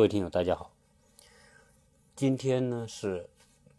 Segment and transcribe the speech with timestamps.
[0.00, 0.72] 各位听友，大家好。
[2.16, 3.28] 今天呢是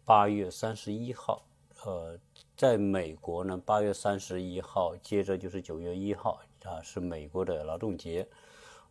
[0.04, 1.42] 八月三十一号，
[1.84, 2.16] 呃，
[2.56, 8.24] 在美国呢，八月三十一号接着就是九月一号啊，是美国的劳动节。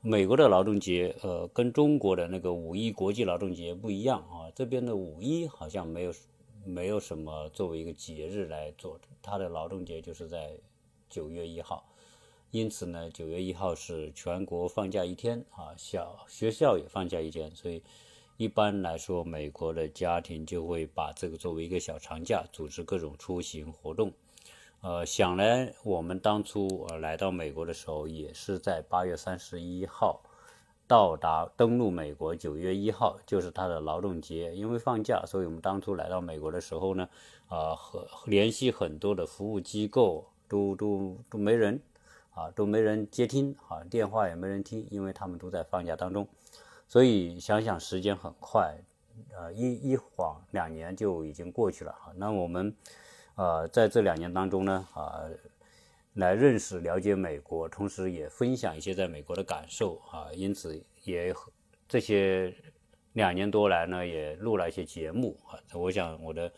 [0.02, 4.52] 美国的劳动节，呃，跟中国的那个五一国际劳动节不一样啊。
[4.54, 6.13] 这边的五一好像没有
[6.66, 10.60] 没有什么作为一个节日来做，它的劳动节就是在
[11.10, 11.86] 九月一号。
[12.52, 17.82] 因此呢，九月一号是全国放假一天啊，小学校也放假一天，所以
[18.36, 24.12] 一般来说，美国的家庭就会把这个作为一个小长假，组织各种出行活动。
[24.82, 30.20] 呃，想来我们当初呃来到美国的时候，也是在八月三十一号
[30.88, 37.07] 到达登陆美国，九月一号就是他的劳动节，因为放假，所以我们当初来到美国的时候呢，
[37.48, 41.82] 啊和联系很多的服务机构都都都没人。
[42.34, 46.26] 啊，都没人接听，啊，电话也没人听，因为他们都在放假当中，
[46.88, 48.73] 所以想想时间很快，
[49.38, 52.13] 呃，一一晃两年就已经过去了啊。
[52.15, 52.73] 那我们，
[53.35, 55.26] 呃，在这两年当中呢，啊，
[56.13, 61.35] 来认识了解美国，同时也分享一些在美国的感受啊，因此也
[61.90, 62.55] 这些
[63.12, 65.59] 两年多来呢，也录了一些节目啊。
[65.73, 66.50] 我想我的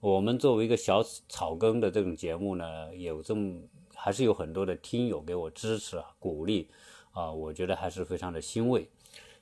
[0.00, 3.58] 我们作为一个小草根的这种节目呢，有这么。
[4.04, 6.68] 还是有很多的听友给我支持啊，鼓励
[7.12, 8.86] 啊，我觉得还是非常的欣慰。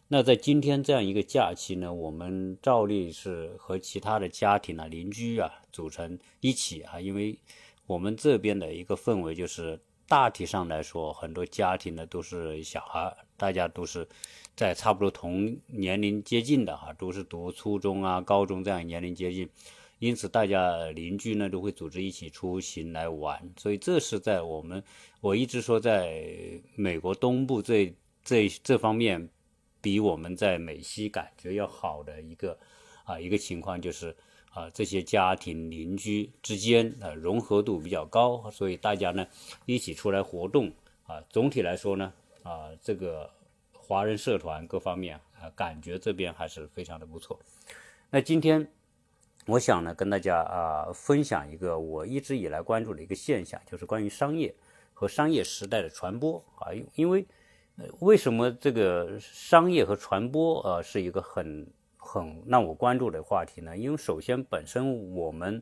[0.07, 7.37] 那在今天这样一个假期呢，我们照例是和其他的家庭啊、邻居啊组成一起啊，因为
[7.89, 14.07] 我们这边的一个氛围就是大体上来说，很多家庭呢都是小孩，大家都是
[14.55, 19.49] 在差不多同年龄接近的哈，都是读初中啊、高中这样年龄接近。
[20.03, 24.83] 因此，大家邻居呢都会组织一起出行来玩，所以这是在我们
[25.21, 26.25] 我一直说，在
[26.75, 29.29] 美国东部这这这方面，
[29.81, 32.59] 比我们在美西感觉要好的一个
[33.05, 34.13] 啊一个情况，就是
[34.51, 39.25] 啊这些家庭邻居之间啊融合度比较高，所以大家呢
[39.67, 40.73] 一起出来活动
[41.07, 43.31] 啊，总体来说呢啊这个
[43.73, 47.39] 华人社团各方面啊感觉这边还是非常的不错。
[48.11, 48.69] 那今天。
[49.47, 54.55] 我想呢，跟大家啊分享一个我一直以来关注的一个现象，就是关于商业
[54.95, 56.71] 和商业时代的传播啊。
[56.95, 57.27] 因为
[57.99, 61.67] 为什么这个商业和传播呃是一个很
[61.97, 63.77] 很让我关注的话题呢？
[63.77, 65.61] 因为首先本身我们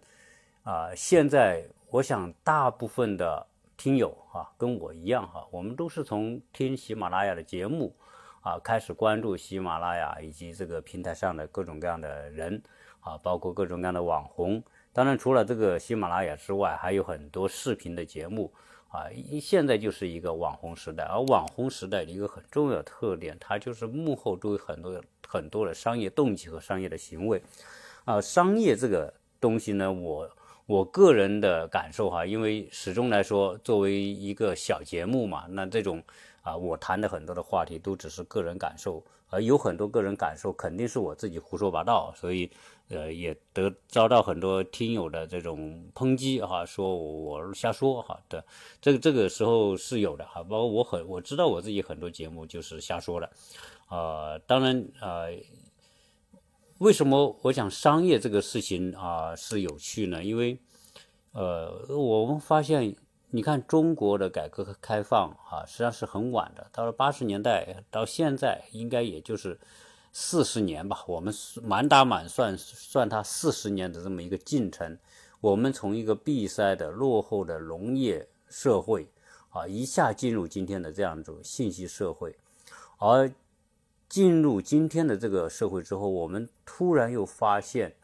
[0.62, 3.46] 啊现在我想大部分的
[3.78, 7.96] 听友啊跟我一样哈，我们都是从听喜马拉雅的节目
[8.42, 12.62] 啊开始关注喜马拉雅以及这个平台上的各种各样的人。
[13.00, 14.62] 啊，包括各种各样的网红，
[14.92, 18.52] 当然除了这个喜马拉雅之外，还有很多视频的节目
[18.88, 19.06] 啊。
[19.40, 27.42] 现在就是一个网红时代，而网红时代的一个很重要的特点，它就是幕后都有很多很多的商业动机和商业的行为。
[28.04, 30.28] 啊，商业这个东西呢，我
[30.66, 36.02] 我个人的感受哈，因为始终来说，作为一个小节目嘛，那这种
[36.42, 42.50] 啊，我谈的很多的话题都只是个人感受，而有很多个人感受肯定是我自己胡说八道，所以。
[42.90, 48.44] 呃，也得遭到很多听友的这种抨击哈，说我瞎说哈的，
[48.80, 53.30] 这个这个时候是有的哈，包括我很我知道我自己很多节目就是瞎说的，
[53.86, 55.26] 啊，当然啊，
[56.78, 60.24] 为什么我讲商业这个事情啊是有趣呢？
[60.24, 60.58] 因为
[61.30, 62.96] 呃，我们发现，
[63.30, 69.60] 你看中国的改革开放啊，实际上是很晚的，到了八十年代到现在，应该也就是。
[70.12, 71.32] 四十年吧，我们
[71.62, 74.98] 满打满算算它四十年的这么一个进程，
[75.40, 79.08] 我们从一个闭塞的落后的农业社会
[79.50, 82.36] 啊，一下进入今天的这样一种信息社会，
[82.98, 83.32] 而
[84.08, 87.94] 进入今天的这个社会之后，我们突然又发现，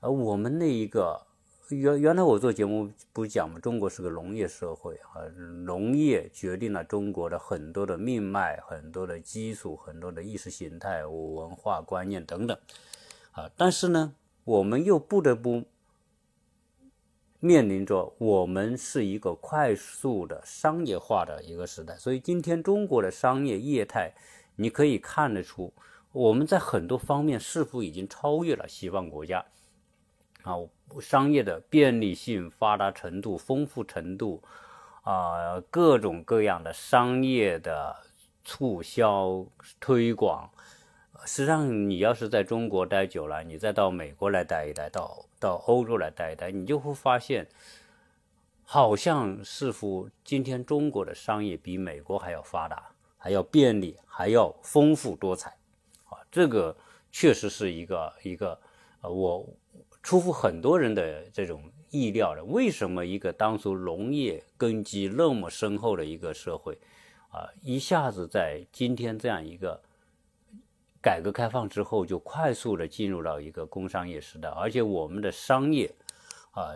[0.00, 1.27] 而我们那一个。
[1.70, 5.20] 原原来我做节目不讲嘛，中国是个农业社会啊，
[5.64, 12.58] 农业决定了中国的很多的命脉、很多的基础、很多的意识形态、文化观念等等
[13.32, 13.50] 啊。
[13.54, 15.64] 但是呢，我们又不得不
[17.38, 24.14] 面临着我们是一个快速的商业化的一个时代，所以今天中国的商业业态，
[24.56, 25.74] 你可以看得出，
[26.12, 29.44] 我们在很多方面似乎已经超越了西方国家
[30.48, 30.56] 啊。
[31.02, 34.42] 商业的便利性、发达程度、丰富程度，
[35.02, 37.94] 啊，各种各样的商业的
[38.42, 39.44] 促销
[39.78, 40.50] 推广，
[41.26, 47.46] 实际上你要是在中国待久了，你再到美国来待一待，到到欧洲来待一待，你就会发现，
[48.64, 55.50] 好像似乎今天中国的商业比美国还要发达，还要便利，还要丰富多彩，
[56.06, 56.74] 啊，这个
[57.12, 58.58] 确实是一个一个
[59.02, 59.46] 呃，我
[60.08, 62.42] 出乎很多人的这种意料的。
[62.42, 66.78] 为什么一个当初农业根基那么深厚的一个社会，
[67.28, 69.78] 啊，一下子在今天这样一个
[71.02, 75.94] 改革开放之后，就快速的进入到一个工商业时代，而且我们的商业
[76.52, 76.72] 啊，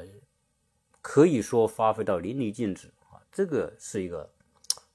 [1.01, 4.31] 可以说发挥到淋漓尽致啊，这个是一个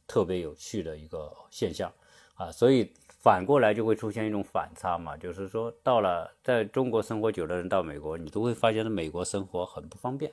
[0.06, 1.92] 特别有趣的一个现象
[2.36, 2.94] 啊，所以。
[3.28, 10.32] 反过来就会出现一种反差嘛，就是说到了在中国生活久的人到美国，你都会发现美国生活很不方便，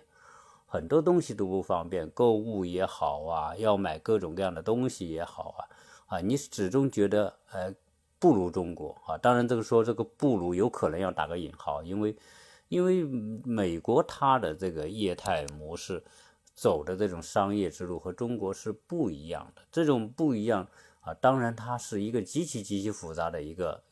[0.65, 5.67] 很多东西都不方便，购物也好啊，要买各种各样的东西也好啊，
[6.07, 7.75] 啊，你始终觉得呃
[8.21, 9.19] 不如中国啊。
[9.19, 12.17] 当然这个说这个不如有可能要打个引号，因为
[12.69, 13.03] 因为
[13.45, 16.01] 美国它的这个业态模式
[16.55, 20.65] 走的这种商业之路和中国是不一样的，这种不一样。
[21.05, 23.83] 啊，当然，它是一个极其极其复杂的一个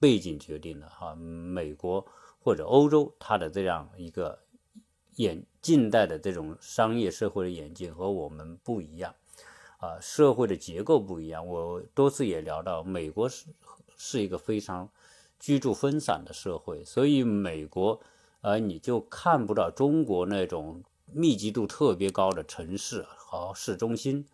[0.00, 1.14] 背景决定的哈。
[1.14, 2.06] 美国
[2.40, 4.38] 或者欧洲，它的这样一个
[5.16, 9.14] 演近代的这种商业社会的演进和我们不一样
[9.76, 11.46] 啊，社会的结构不一样。
[11.46, 13.46] 我多次也聊到，美国是
[13.98, 14.88] 是一个非常
[15.38, 18.00] 居住分散的社会，所以美国
[18.40, 20.82] 呃你就看不到中国那种
[21.12, 24.26] 密集度特别高的城市和市中心。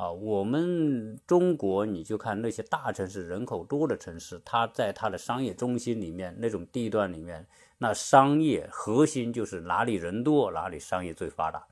[0.00, 11.66] 啊，我们中国你就看那些大城市、人口多的城市，它在它的商业中心里面那种地段里面，那商业核心就是哪里人多，哪里商业最发达。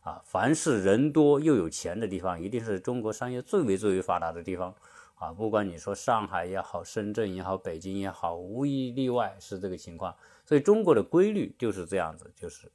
[0.00, 4.74] 啊，凡是人多又有钱的地方，一定是中国商业最为最为发达的地方。
[5.14, 10.12] 啊，不管你说上海也好，深圳也好，北京也好，无一例外是这个情况。
[10.44, 12.68] 所以中国的规律就是这样子，就是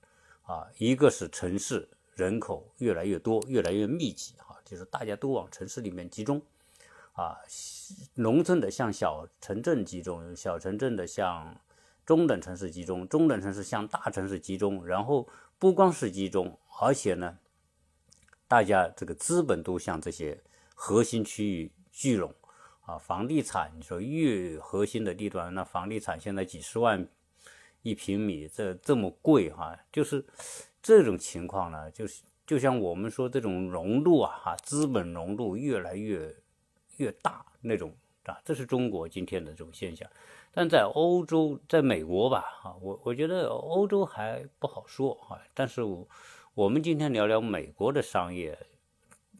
[0.44, 4.53] 啊，一个是城市人口越来越多，越来越密集啊。
[4.74, 6.42] 就是大家都往城市里面集中，
[7.12, 7.38] 啊，
[8.16, 11.62] 农村的向小城镇集中，小城镇的向
[12.08, 15.30] 中等城市集中，中等城市向大城市集中，然后
[15.60, 17.38] 不光是集中，而且呢，
[18.48, 20.42] 大家这个资本都向这些
[20.74, 22.34] 核心区域聚拢，
[22.82, 27.08] 啊，房地产你说越核心的地段，那房地产现在几十万
[27.84, 30.26] 一平米，这这么贵哈，就是
[30.82, 32.24] 这种情况呢，就是。
[32.46, 36.36] 就像我们说这种融入啊，哈，资本融入越来越
[36.98, 37.94] 越大那种
[38.26, 40.10] 啊，这是中国今天的这种现象。
[40.52, 45.40] 但在欧洲，在美国吧，哈，我我觉得欧洲还不好说哈。
[45.54, 45.82] 但是
[46.54, 48.58] 我们今天聊聊美国的商业，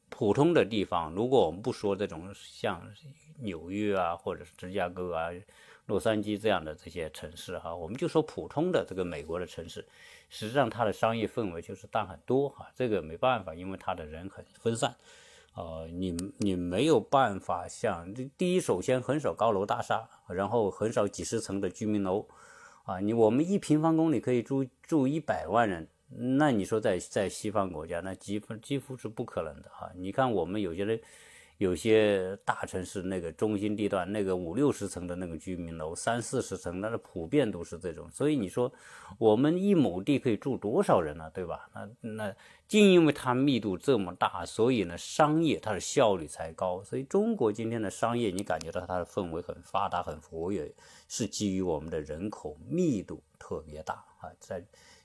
[0.10, 2.82] 普通的地方，如果我们不说这种像
[3.40, 5.30] 纽约啊，或者是芝加哥啊。
[5.86, 9.86] 洛杉矶这样的这些城市哈，我们就说普通的这个美国的城市，
[10.30, 12.70] 实际上它的商业氛围就是淡很多哈。
[12.74, 14.96] 这个没办法，因为它的人很分散，
[15.56, 22.26] 呃，你你没有办法像第一，首先很少高楼大厦，然后很少几十层的居民楼，
[22.86, 29.92] 啊，你我们一平方公里可以住住一百万人，那你说在在西方国家，那几乎几乎是不可能的哈。
[29.96, 31.02] 你看我们有些人。
[31.64, 38.10] 有些大城市那个中心地段，那个五六十层的那个居民楼，三四十层，那是普遍都是这种。
[38.12, 38.72] 所以你说
[39.18, 41.32] 我们一亩地可以住多少人呢？
[41.34, 41.70] 对吧？
[41.74, 42.36] 那那
[42.68, 46.84] 正因为它密度这么大，所以呢，商业它的效率才高。
[46.84, 50.72] 所以中国今天的商业，你感觉到它的氛围很发达、很活跃，
[51.08, 54.64] 是基于我们的人口密度特别大啊，在。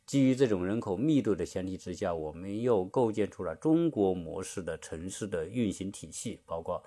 [0.09, 6.83] 基于这种人口密度的前提之下，我们又构建出了中国模式的城市的运行体系，包括，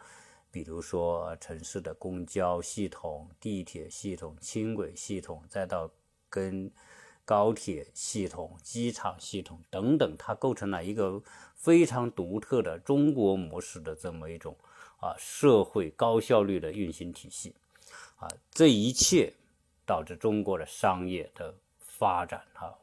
[0.49, 5.87] 比如说城市的公交系统、地铁系统、轻轨系统，再到
[6.31, 6.71] 跟
[7.23, 11.21] 高铁系统、机场系统等等，它构成了一个
[11.53, 14.57] 非常独特的中国模式的这么一种
[14.99, 17.53] 啊社会高效率的运行体系，
[18.15, 19.31] 啊，这一切
[19.85, 22.73] 导致中国的商业的发展啊。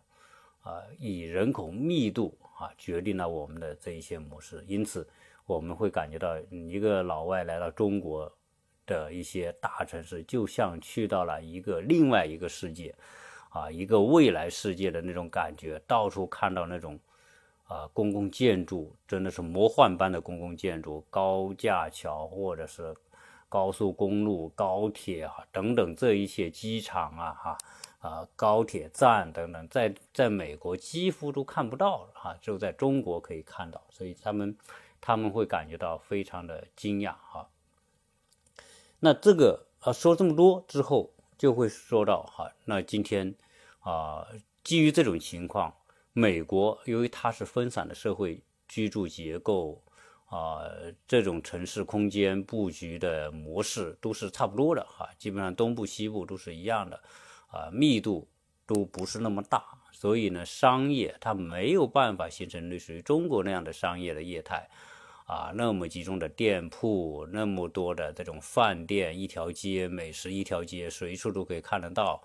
[0.69, 5.09] 啊，以人口密度啊决定了我们的这一些模式，因此
[5.47, 8.31] 我们会感觉到一个老外来到中国
[8.85, 12.95] 的一些大城市，就像去到了一个另外一个世界，
[13.49, 17.01] 啊，一个未来世界的那种感觉，到处看到那种
[17.65, 22.95] 啊公共建筑，真的是魔幻般的公共建筑，高架桥或者是
[23.49, 27.59] 高速公路、高铁啊等等这一些机场啊哈。
[27.99, 34.57] 啊高铁站等等，在在美国几乎都看不到了哈，只有在中国可以看到，所以他们
[35.01, 37.49] 他们会感觉到非常的惊讶哈。
[39.01, 43.35] 那这个啊说这么多之后，就会说到哈，那今天
[43.81, 44.27] 啊，
[44.65, 45.75] 基于这种情况，
[46.13, 49.81] 美国由于它是分散的社会居住结构
[50.27, 50.63] 啊，
[51.07, 57.01] 这种城市空间布局的模式都是差不多的哈，基本上东部西部都是一样的，
[57.49, 58.27] 啊，密度
[58.65, 64.69] 都不是那么大，所以呢，商业它没有办法形成类似于中国那样的商业的业态，
[65.27, 72.23] 啊，那么集中的店铺，那么多的这种饭店，一条街美食一条街，随处都可以看得到，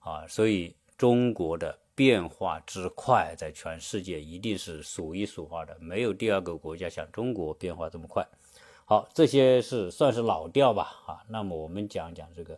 [0.00, 1.78] 啊，所以中国的。
[1.98, 8.24] 变化之快，在全世界一定是数一数二的，没有第二个国家像中国变化这么快。
[8.84, 12.56] 好，这些是算是老调吧，啊，那么我们讲讲这个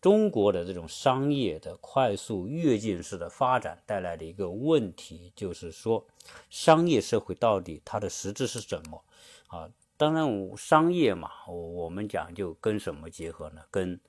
[0.00, 6.04] 中国的这种商业的快速跃进式的发展带来的一个问题，就是说
[6.48, 9.02] 商业社会到底它的实质是什么？
[9.48, 10.26] 啊，当然
[10.56, 13.60] 商业嘛，我我们讲就跟什么结合呢？
[13.70, 14.00] 跟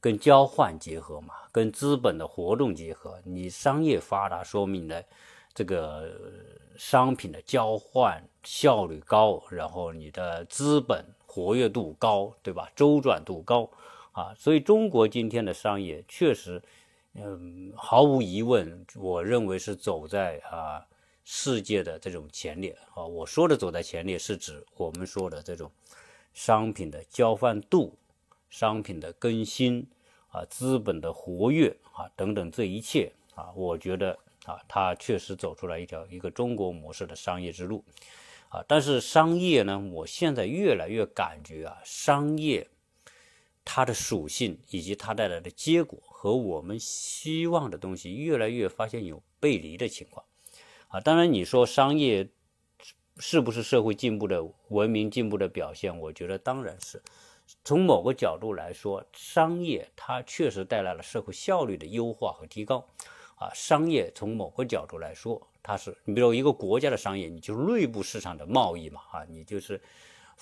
[0.00, 3.20] 跟交换结合嘛，跟资本的活动结合。
[3.24, 5.00] 你商业发达，说明呢，
[5.54, 6.10] 这个
[6.76, 12.68] 商品的交换效率高，然后你的资本活跃度高，对吧？
[12.74, 13.70] 周转度高
[14.20, 16.62] 啊，所以中国今天的商业确实，
[17.14, 20.86] 嗯，毫无疑问，我认为是走在啊
[21.24, 23.02] 世界的这种前列啊。
[23.02, 25.70] 我说的走在前列，是指我们说的这种
[26.34, 27.96] 商品的交换度。
[28.50, 29.86] 商品的更新
[30.32, 34.10] 啊，资本的活跃啊，等等，这一切啊，我觉得
[34.44, 37.84] 啊，它确实走出来一条一个中国模式的商业之路
[38.48, 38.60] 啊。
[38.66, 42.66] 但是商业呢，我现在越来越感觉啊，商业
[43.72, 50.26] 它的属性以及它带来的结果和我们希望的东西越来越发现有背离的情况
[50.88, 51.00] 啊。
[51.00, 52.28] 当然，你说商业
[53.18, 55.96] 是不是社会进步的文明进步的表现？
[56.00, 57.00] 我觉得当然是。
[57.64, 62.84] 从某个角度来说，商业它确实带来了社会效率的优化和提高，
[63.36, 69.80] 啊，商业从某个角度来说，它是你比如一个国家的商业，你就内部市场的贸易嘛，啊，你就是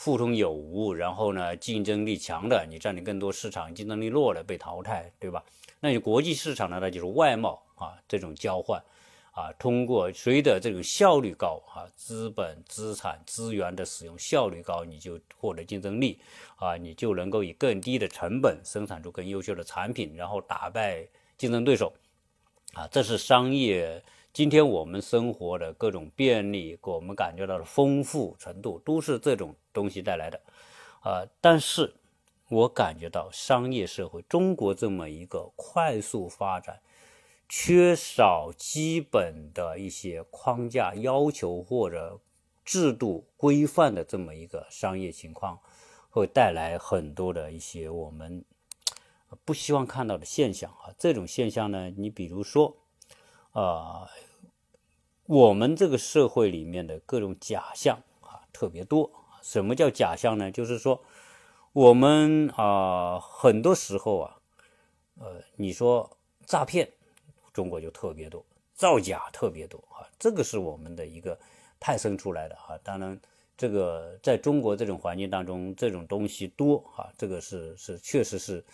[0.00, 5.45] 互通有无，然后呢，竞争力强的你占领更多市场，竞争力弱的被淘汰，对吧？
[5.81, 8.81] 那你国际市场呢，那就是外贸啊，这种交换。
[9.33, 16.19] 啊，通过谁的这种效率高啊，资本、资产、资源的使用效率高，你就获得竞争力
[16.57, 21.93] 啊，你就能够以更低的成本生产出更优秀的产品，然后打败竞争对手
[22.73, 24.02] 啊，这是商业。
[24.38, 30.40] 今天我们生活的各种便利，给我们感觉到的丰富程度，都是这种东西带来的
[31.00, 31.26] 啊。
[31.40, 31.92] 但是
[32.49, 36.80] 我感觉到商业社会，中国这么一个快速发展。
[37.49, 42.21] 缺少基本的一些框架要求或者
[42.64, 45.59] 制度规范的这么一个商业情况，
[46.11, 48.45] 会带来很多的一些我们
[49.45, 50.95] 不希望看到的现象啊。
[50.97, 52.76] 这种现象呢，你比如说，
[53.50, 54.09] 啊，
[55.28, 59.11] 我们这个社会里面的各种假象啊特别多。
[59.42, 60.50] 什么叫假象呢？
[60.50, 61.02] 就是说，
[61.75, 64.37] 我们啊很多时候啊，
[65.20, 66.16] 呃，你说
[66.47, 66.88] 诈骗。
[67.52, 68.44] 中国就特别多，
[68.75, 71.37] 造假特别多啊，这个是我们的一个
[71.80, 72.78] 派生出来的啊。
[72.85, 73.20] 当然，
[73.56, 78.64] 这个在中国这种环境当中，这种东西多啊，这个是是确实是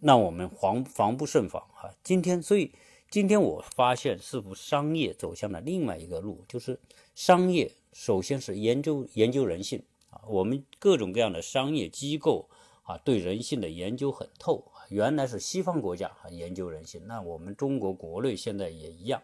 [0.00, 1.88] 让我们防防不胜防啊。
[2.02, 2.72] 今天，所以
[3.08, 6.78] 今天我发现，似乎商业走向了另外一个路，就是
[7.14, 12.48] 商业首先是研究研究人性啊，我们各种各样的商业机构
[12.82, 14.64] 啊，对人性的研究很透。
[14.88, 19.22] 原来是西方国家研究人性，那我们中国国内现在也一样，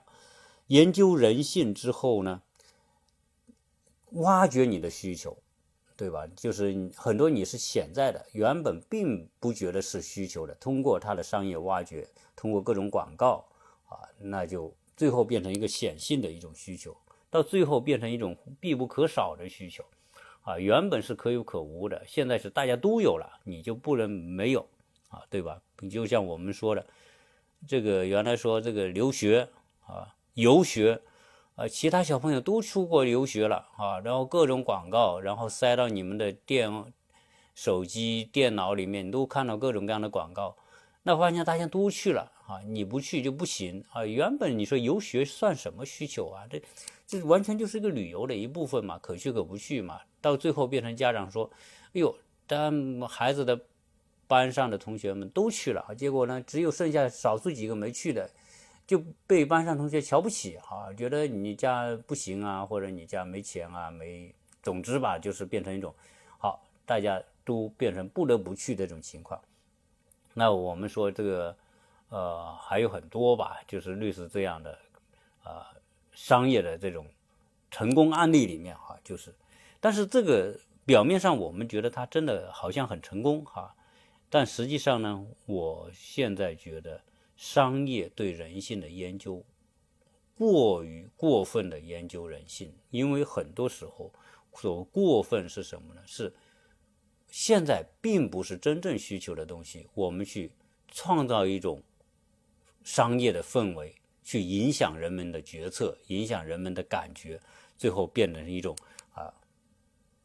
[0.69, 2.41] 研究人性之后呢，
[4.13, 5.37] 挖掘你的需求，
[5.97, 6.27] 对吧？
[6.37, 13.45] 就是很多你是潜在的，原本并不觉得是需求的，通过它的商业挖掘，通过各种广告
[13.93, 16.97] 啊，那就最后变成一个显性的一种需求，
[17.31, 19.85] 到最后变成一种必不可少的需求，
[20.43, 24.67] 啊，原本是可有可无的，现在是大家都有了，你就不能没有。
[25.13, 25.61] 啊，对吧？
[25.81, 26.87] 你就像我们说的，
[27.69, 29.47] 这个原来说这个留学
[29.85, 31.03] 啊、游学
[31.55, 36.95] 啊，其他小朋友都出国留学了啊，然后各种广告，然后塞到你们的电、
[37.55, 40.57] 手机、电脑里面，都看到各种各样的广告，
[41.03, 44.05] 那发现大家都去了啊，你不去就不行啊。
[44.05, 46.47] 原本你说游学算什么需求啊？
[46.51, 46.63] 这
[47.07, 50.01] 这完全就是一个旅游的一部分嘛，可去可不去嘛。
[50.21, 51.51] 到最后变成家长说
[51.95, 52.17] ：“哎呦，
[52.47, 53.61] 但孩子的。”
[54.29, 58.31] 班上的同学们都去了，结果呢，只有剩下少数几个没去的，
[58.87, 65.95] 就被班上同学瞧不起啊，觉得你家不行啊，或者你家没钱啊，没，总之吧，就是变成一种，
[66.39, 69.39] 好，大家都变成不得不去这种情况。
[70.35, 71.57] 那我们说这个，
[72.09, 74.79] 呃，还有很多吧，就是类似这样的，
[75.45, 75.65] 呃，
[76.13, 77.07] 商业的这种
[77.71, 79.35] 成功案例里面哈，就是
[79.81, 83.75] 但是这个表面上我们觉得它真的好像很成功哈，
[84.29, 87.01] 但实际上呢，我现在觉得
[87.37, 89.45] 商业对人性的研究
[90.37, 94.13] 过于过分的研究人性，因为很多时候
[94.55, 96.01] 所过分是什么呢？
[96.07, 96.33] 是
[97.33, 100.53] 现在并不是真正需求的东西，我们去
[100.87, 101.83] 创造一种
[102.85, 103.97] 商业的氛围。
[104.25, 107.41] 去影响人们的决策，影响人们的感觉，
[107.77, 108.77] 最后变成一种
[109.15, 109.35] 啊，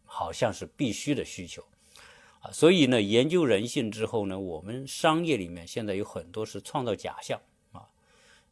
[0.05, 1.65] 好像是必须的需求
[2.41, 2.51] 啊。
[2.51, 7.89] 所以呢，研究人性之后呢，我们商业里面现在有很多是创造假象啊。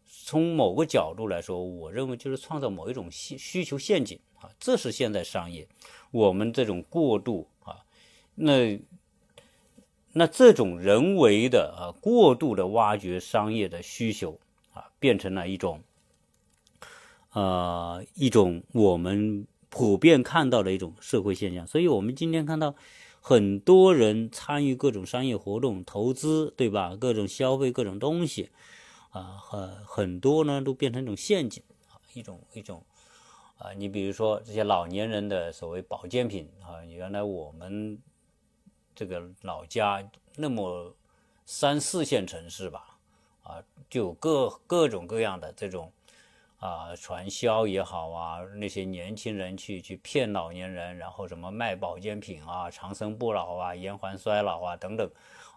[0.08, 4.50] 从某个角度来说，我认为就是创造某一种需需求陷阱啊。
[4.60, 5.68] 这是现在商业
[6.10, 7.48] 我们这种过度，
[8.36, 8.80] 那
[10.14, 14.40] 那这种人为的啊过度的挖掘商业的需求。
[14.76, 15.80] 啊，变成了一种，
[17.32, 21.66] 呃，一种我们普遍看到的一种社会现象。
[21.66, 22.76] 所以，我们今天看到
[23.22, 26.98] 很多人参与各种商业活动、投资，对吧？
[26.98, 28.50] 各种消费各种东西，
[29.12, 32.84] 啊，很很多呢都变成一种陷阱啊，一种一种
[33.58, 33.72] 啊。
[33.78, 37.98] 你比如说这些老年人的所谓保健品啊，原来我们
[38.96, 40.02] 这个老家
[40.36, 40.96] 那么
[41.46, 42.92] 三四线城市吧。
[43.44, 45.92] 啊，就各各种各样的这种
[46.58, 55.08] 啊传销也好啊，那些年轻人去去骗老年人，然后什么卖保健品啊、长生不老啊、延缓衰老啊等等，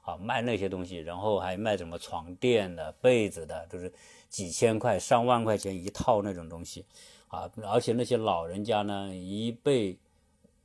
[0.02, 3.90] 啊卖那些东西，然后还卖什么床垫的、被子的，都是
[4.28, 6.84] 几千块、上万块钱一套那种东西，
[7.28, 9.96] 啊，而且那些老人家呢，一被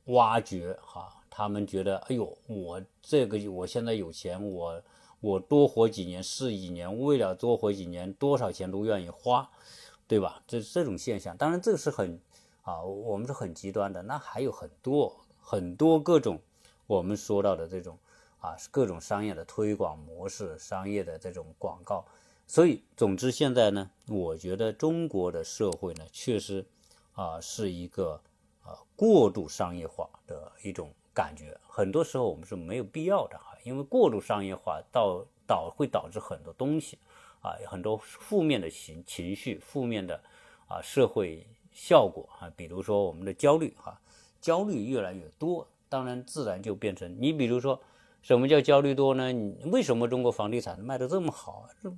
[0.08, 4.80] 挖掘哈，他们觉得，哎呦，我这个我现在有钱，我。
[5.20, 9.50] 我多活几年是几年，为了多活几年，多少钱都愿意花，
[10.06, 10.42] 对吧？
[10.46, 12.20] 这这种现象，当然这个是很
[12.60, 14.02] 啊，我们是很极端的。
[14.02, 16.38] 那还有很多很多各种
[16.86, 17.98] 我们说到的这种
[18.38, 22.04] 啊，各种商业的推广模式，商业的这种广告。
[22.46, 26.66] 所以，总之现在呢，我觉得中国的社会呢，确实
[27.14, 28.20] 啊是一个
[28.62, 31.56] 啊过度商业化的一种感觉。
[31.66, 33.52] 很多时候我们是没有必要的哈。
[33.64, 36.98] 因为过度商业化，导导会导致很多东西，
[37.40, 40.20] 啊，很多负面的情情绪、负面的
[40.68, 43.98] 啊社会效果啊，比如说我们的焦虑哈，
[44.38, 47.80] 焦虑越来越多，当然自然就变成你比如说
[48.20, 49.32] 什么叫焦虑多呢？
[49.32, 51.66] 你为什么中国房地产卖的这么好？
[51.82, 51.90] 这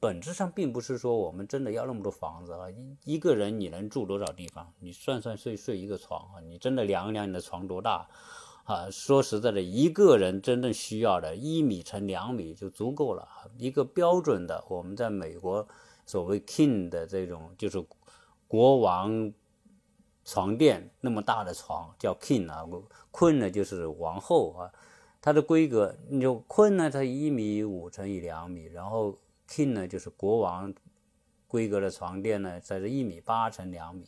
[0.00, 4.72] 本质上并不是说我们真的要那么多房子啊，一一个人你能住多少地方？
[4.78, 8.08] 你算算睡睡一个床啊，你真的量一量你的床多大？
[8.64, 13.26] 啊，说实在的，一个人真正需要的一米乘两米就足够了。
[13.58, 15.66] 一个标准的，我们在美国
[16.06, 17.84] 所谓 king 的这种，就是
[18.46, 19.32] 国王
[20.24, 22.64] 床垫那么大的床叫 king 啊
[23.10, 24.70] ，queen 呢就是王后啊。
[25.22, 29.18] 它的规格，你就 queen 呢，它一米五乘以两米，然后
[29.48, 30.72] king 呢就是国王
[31.46, 34.06] 规格的床垫呢，在这一米八乘两米。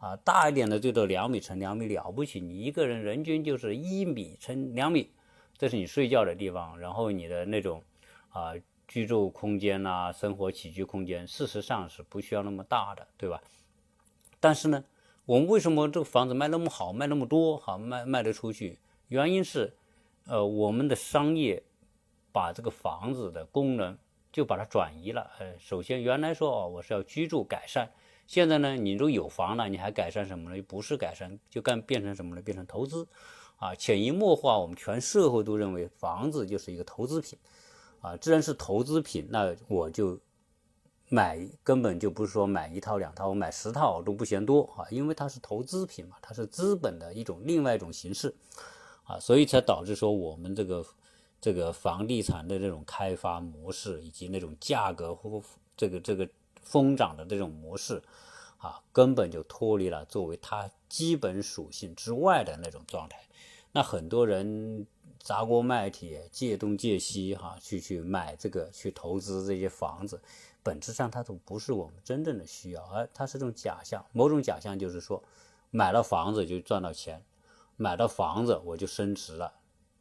[0.00, 5.10] 啊，大一点的最多两米乘两米了不起，你一个人人均就是一米乘两米，
[5.58, 7.82] 这是你睡觉的地方，然后你的那种
[8.30, 8.54] 啊
[8.88, 13.42] 居住空间呐，生活起居空间，事实上是不需要那么大的，对吧？
[14.40, 14.82] 但是呢，
[15.26, 18.78] 我们为什么这个房子卖那么好，卖那么多，好卖卖得出去？
[19.08, 19.76] 原因是，
[20.24, 21.62] 呃，我们的商业
[22.32, 23.98] 把这个房子的功能
[24.32, 25.30] 就把它转移了。
[25.38, 27.90] 呃，首先原来说哦，我是要居住改善。
[28.30, 30.62] 现在呢，你都有房了，你还改善什么呢？
[30.62, 32.40] 不是改善，就干变成什么呢？
[32.40, 33.08] 变成投资，
[33.56, 37.36] 啊，潜移默化，我们全社会都认为房子就是一个投资品，
[38.00, 40.16] 啊，既然是投资品，那我就
[41.08, 48.32] 买，根本就不是说买一套两套，我买十套都不嫌多啊，因为它是投资品嘛，它是资本的一种另外一种形式，
[49.02, 50.86] 啊，所以才导致说我们这个
[51.40, 55.42] 这个房地产的这种开发模式以及那种价格或
[55.76, 56.28] 这个这个。
[56.62, 58.02] 疯涨的这种模式，
[58.58, 63.20] 啊，根本就脱离了作为它基本属性之外的那种状态。
[63.72, 64.86] 那很多人
[65.18, 70.20] 砸锅卖铁、借东借西，哈，去去买这个，去投资这些房子，
[70.62, 74.04] 本质上它都不是我们真正的需要，而它是种假象。
[74.12, 75.22] 某种假象就是说，
[75.70, 77.22] 买了房子就赚到钱，
[77.76, 79.52] 买了房子我就升值了。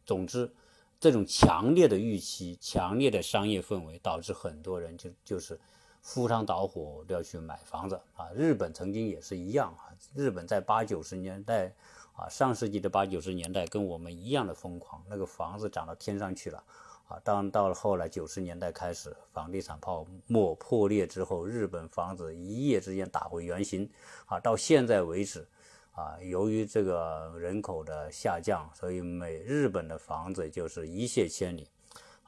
[0.05, 0.51] 总之，
[0.99, 5.59] 这种强烈的预期、强烈的商业氛围，导致很多人就就是。
[6.01, 8.29] 赴汤蹈火都要去买房子啊！
[8.33, 9.93] 日本曾经也是一样啊！
[10.15, 11.71] 日本在八九十年代
[12.13, 16.63] 啊，上世纪的八九十年代跟我们一样的疯狂，那个房子涨到天上去了
[17.07, 17.19] 啊！
[17.23, 23.89] 当到了后来九十年代开始，房地产泡沫破裂之后，日本房子一夜之间打回原形
[24.25, 24.39] 啊！
[24.39, 25.47] 到现在为止
[25.91, 31.67] 啊，由于这个人口的下降，所以美日本的房子就是一泻千里，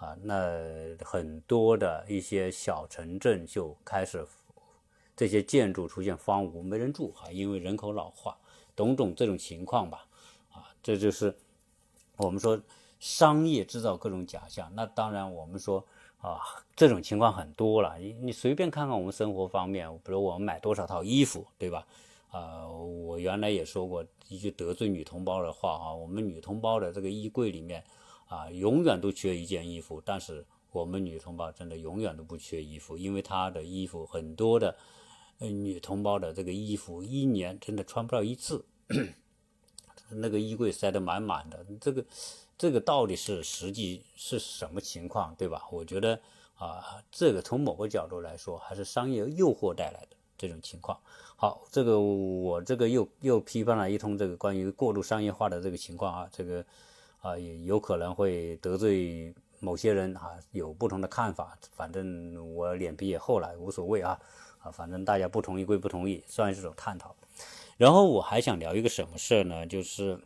[0.01, 0.59] 啊，那
[1.05, 4.25] 很多的一些小城镇就开始
[5.15, 8.35] 这些建筑出现荒芜，没人住啊，因为人口老化，
[8.75, 10.07] 种种这种情况吧，
[10.51, 11.37] 啊，这就是
[12.17, 12.59] 我们说
[12.99, 14.71] 商业制造各种假象。
[14.73, 15.85] 那当然，我们说
[16.17, 16.39] 啊，
[16.75, 21.85] 这种情况很多了，你你随便看看我们生活方面，比如我们买多少套衣服，对吧？
[22.31, 27.83] 啊，我原来也说过一句得罪女同胞的话啊，我们女同胞的这个衣柜里面
[28.31, 34.73] 啊，永远都缺一件衣服，但是我们女同胞真的永远都不缺衣服，因为她的衣服很多的，
[35.39, 38.63] 呃，女同胞的这个衣服一年真的穿不到一次，
[40.09, 42.05] 那个衣柜塞得满满的，这个
[42.57, 45.67] 这个到底是实际是什么情况，对吧？
[45.69, 46.21] 我觉得
[46.55, 50.15] 啊，这个从某个角度来说，还是商业诱惑带来的。
[50.37, 50.99] 这种情况，
[51.35, 56.65] 好，这个我这个又又批判了一通这个关于过度商业化的这个情况啊，这个
[57.21, 64.19] 啊也有可能会得罪某些人啊，有不同的看法，反正我脸皮也厚了，无所谓啊
[64.59, 67.15] 啊，反正大家不同意归不同意，算是种探讨。
[67.77, 69.65] 然后我还想聊一个什么事呢？
[69.65, 70.19] 就是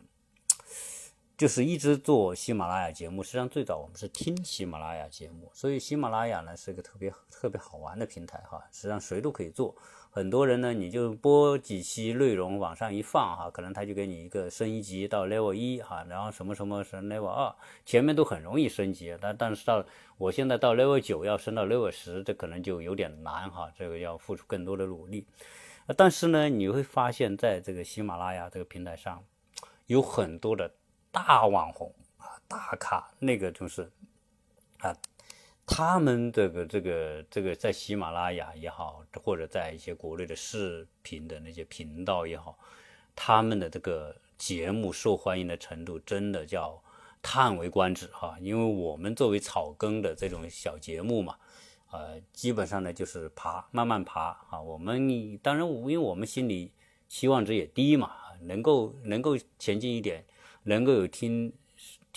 [1.36, 9.76] 就是一直做喜马拉雅节目，实际上最早我们是听喜马拉雅节目，所以喜马拉雅呢是个特别特别好玩的平台哈，实际上谁都可以做。
[10.16, 19.84] 很多人呢，你就播几期内容往上一放哈，可能他就给你一个升一级到 level 一哈，然后什么什么是 level 二，前面都很容易升级，但但是到
[20.16, 25.26] 我现在到 level 九要升到 level 十，这可能就有点难哈，这个要付出更多的努力。
[25.98, 29.22] 但是呢，你会发现在这个喜马拉雅这个平台上，
[29.84, 30.72] 有很多的
[31.12, 33.92] 大网红啊、大咖，那个就是
[34.78, 34.96] 啊。
[35.66, 42.56] 他们这个这个这个在喜马拉雅也好，或者在一些国内的视频的那些频道也好，
[43.16, 46.80] 他们的这个节目受欢迎的程度真的叫
[47.20, 48.38] 叹为观止哈。
[48.40, 51.36] 因为我们作为草根的这种小节目嘛，
[51.90, 54.62] 呃，基本上呢就是爬，慢慢爬啊。
[54.62, 56.72] 我们当然，因为我们心里
[57.08, 60.24] 期望值也低嘛，能够能够前进一点，
[60.62, 61.52] 能够有听。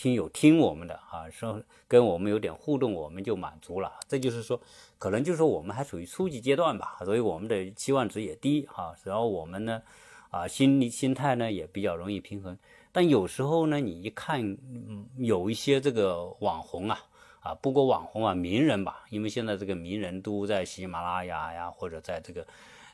[0.01, 3.91] 听友听我们的啊，说跟我们有点互动，我们就满足了。
[4.07, 4.57] 这就是说，
[4.97, 8.95] 可能就是说我们还处于初级阶段吧，所以我们的期望值也低哈。
[9.03, 9.81] 然后我们呢，
[10.29, 12.57] 啊，心理心态呢也比较容易平衡。
[12.93, 16.97] 但有时候呢，你一看，嗯，有一些这个网红啊，
[17.41, 22.47] 啊，不过网红啊，名人吧，因为现在这个名人都在喜马拉雅呀，或者在这个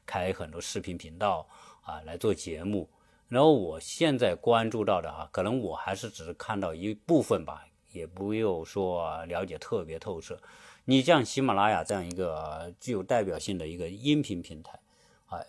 [0.07, 1.47] 开很多视频频道
[1.83, 2.89] 啊来做节目。
[3.27, 10.37] 然后我现在关注到的啊，可能我还是只是看到一部分吧，也不用说了解特别透彻。
[10.85, 14.79] 你像喜马拉雅这样一个具有代表性的一个音频平台，
[15.25, 15.39] 啊，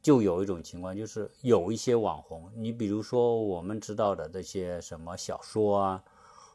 [0.00, 6.04] 就有一种情况，就是有一些网红，你比如说我们知道的这些什么小说啊，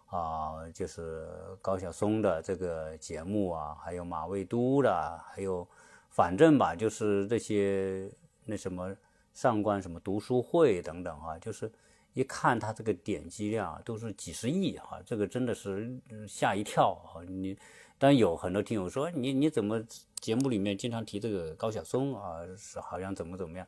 [0.07, 1.27] 啊，就是
[1.61, 5.67] 高晓松的这个节目啊，还有马未都的，还有
[6.09, 8.11] 反正吧，就是这些
[8.45, 8.91] 那什么。
[9.33, 11.71] 上官什么读书会等等啊，就是
[12.13, 17.25] 一看他这个点击量都是几十亿哈，这个真的是吓一跳啊！
[17.27, 17.57] 你
[17.97, 19.83] 但有很多听友说你你怎么
[20.19, 23.67] 节目里面经常提这个高晓松啊，是好像怎么怎么样？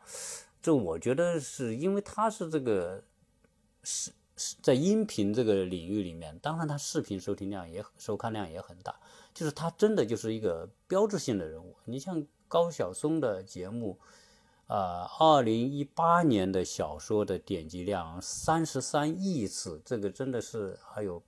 [0.62, 3.04] 这我觉得是因为他是这个
[3.82, 8.96] 是是在音频这个领域里面，当然他视频收听量也收看量也很大，
[9.34, 11.76] 就是他真的就是一个标志性的人物。
[11.86, 13.98] 你像高晓松的节目。
[14.68, 21.22] 呃，二零一八年的小说的点击量三十三亿次，这个真的是还有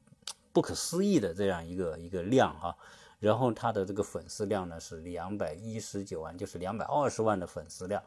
[0.52, 2.76] 不可思议的这样一个一个量啊。
[3.20, 8.02] 然后他的这个粉丝量呢是两百一十九万，就是两百二十万的粉丝量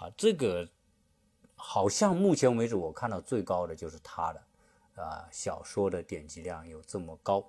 [0.00, 0.10] 啊。
[0.16, 0.68] 这个
[1.56, 7.44] 好像目前为止我看到最高的就是他的啊小说的点击量有这么高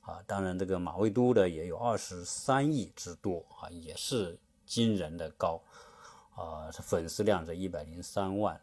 [0.00, 0.22] 啊。
[0.26, 5.62] 当然，这个马未都的也有二十三亿之多啊，也是惊人的高。
[6.34, 8.58] 啊，粉丝量是一百零三万，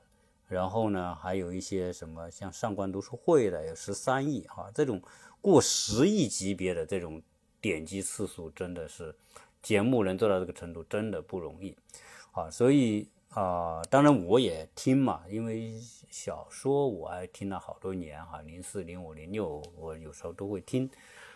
[0.47, 5.01] 然后呢，还有一些什么像上官读书会的有十三亿啊，这种
[5.41, 7.21] 过十亿级别的这种
[7.62, 9.13] 点击次数，真的是
[9.62, 11.75] 节目能做到这个程度，真的不容易
[12.32, 12.49] 啊。
[12.49, 20.89] 所以啊，当然我也听嘛，因为小说我还听了好多年哈，零四、零五、零六，我有时候都会听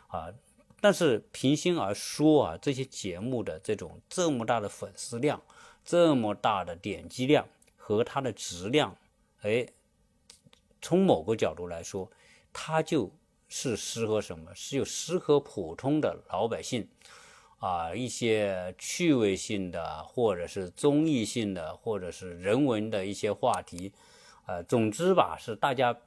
[0.08, 0.34] 啊。
[0.80, 5.40] 但是平心而说啊，这些节目的这种这么大的粉丝量。
[5.84, 8.96] 这么大的点击量和它的质量，
[9.42, 9.68] 哎，
[10.82, 12.10] 从某个角度来说，
[12.54, 13.12] 它就
[13.50, 14.54] 是适合什么？
[14.56, 16.88] 是有适合普通的老百姓
[17.60, 23.92] 啊一些趣味性的，或者是综艺性的，或者是人文的一些话题，
[24.46, 25.98] 呃，总之吧，是大家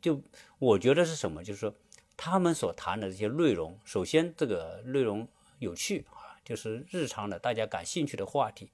[0.00, 0.20] 就
[0.58, 1.74] 我觉得是什么，就是说
[2.16, 8.70] 他们所谈的这些内容，首先这个内容有趣啊，就是日常的大家感兴趣的话题，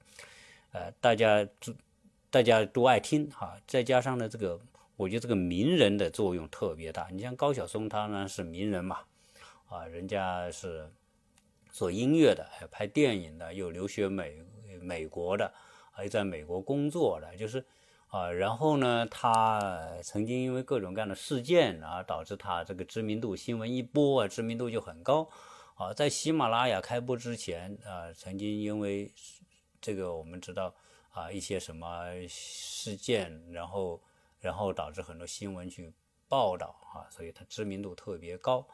[0.71, 1.47] 呃，大家
[2.29, 4.59] 大家都爱听哈，再加上呢这个。
[4.97, 7.07] 我觉得这个名人的作用特别大。
[7.11, 8.99] 你像高晓松，他呢是名人嘛，
[9.67, 10.87] 啊，人家是
[11.71, 14.43] 做音乐的，还拍电影的，又留学美
[14.79, 15.51] 美国的，
[15.91, 17.65] 还在美国工作的，就是
[18.09, 25.27] 啊，然后呢，他曾经因为各种各样的事件啊，导致他这个知名度，新闻一播啊，知名度就很高
[25.73, 25.91] 啊。
[25.91, 29.11] 在喜马拉雅开播之前啊，曾经因为
[29.81, 30.73] 这个我们知道
[31.09, 33.99] 啊一些什么事件，然后。
[34.41, 35.93] 然后导致很多新闻去
[36.27, 38.67] 报道啊，所以他知名度特别高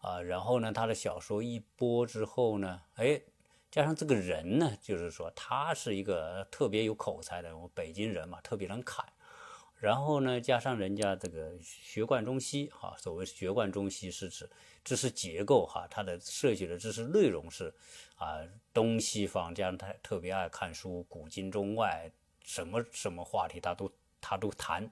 [0.00, 0.20] 啊。
[0.20, 3.22] 然后呢，他的小说一播之后呢，哎，
[3.70, 9.06] 加上这个人呢，就是说他是一个特别有口才的，我北京人嘛，特别能侃。
[9.78, 14.50] 然后呢，加上人家这个学贯中西哈，所谓学贯中西是指
[14.82, 17.72] 知识结构哈，他的涉及的知识内容是
[18.22, 22.10] 啊东西方，这样他特别爱看书，古今中外
[22.42, 23.90] 什么什么话题他都。
[24.24, 24.88] 他都谈，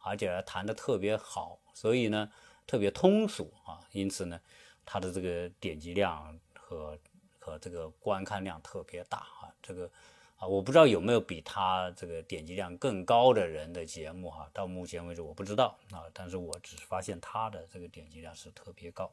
[0.00, 2.28] 而且谈的特别好，所以呢
[2.66, 4.40] 特别通俗啊，因此呢
[4.84, 6.98] 他的这个点击量和
[7.38, 9.88] 和这个观看量特别大啊，这个
[10.36, 19.12] 啊我不知道有没有比他这个点击量更高的人的节目哈，到目前为止我不知道啊，但是我只是发现他的这个点击量是特别高，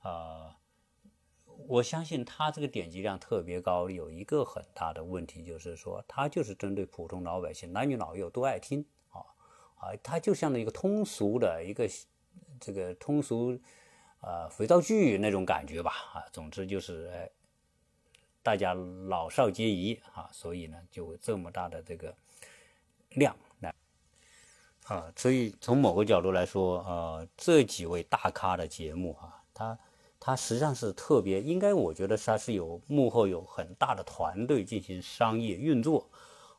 [0.00, 0.56] 啊。
[1.66, 9.24] 我相信他这个点击量特别高，有一个很大的问题，就是说他就是针对普通老百姓，男女老幼都爱听啊
[9.76, 11.88] 啊，他就像一个通俗的一个
[12.60, 13.58] 这个通俗
[14.20, 17.30] 呃肥皂剧那种感觉吧啊，总之就是哎，
[18.42, 22.14] 大家老少皆宜啊，所以呢就这么大的这个
[23.10, 23.74] 量来
[24.84, 29.78] 啊，所以从某个角度来说啊，这几位大咖的节目啊，他。
[30.24, 36.08] 它实际上是特别，应该我觉得它是有幕后有很大的团队进行商业运作，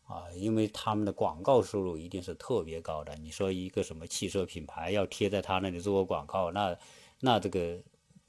[0.05, 3.15] 啊，因为他们的广告收入一定是特别高的。
[3.15, 6.77] 你说一个什么汽车品牌要贴在他那里做广告，那
[7.21, 7.79] 那这个